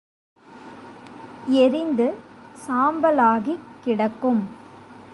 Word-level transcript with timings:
எரிந்து 1.47 2.17
சாம்பலாகிக் 2.67 3.67
கிடக்கும். 3.83 4.41